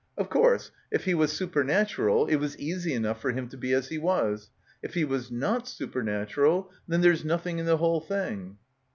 Of 0.17 0.31
course, 0.31 0.71
if 0.89 1.03
he 1.05 1.13
was 1.13 1.31
super 1.31 1.63
natural 1.63 2.25
it 2.25 2.37
was 2.37 2.57
easy 2.57 2.91
enough 2.95 3.21
for 3.21 3.33
him 3.33 3.47
to 3.49 3.55
be 3.55 3.71
as 3.71 3.89
he 3.89 3.99
was; 3.99 4.49
if 4.81 4.95
he 4.95 5.05
was 5.05 5.29
not 5.29 5.67
supernatural, 5.67 6.71
then 6.87 7.01
there's 7.01 7.23
noth 7.23 7.45
ing 7.45 7.59
in 7.59 7.67
the 7.67 7.77
whole 7.77 8.01
thing." 8.01 8.57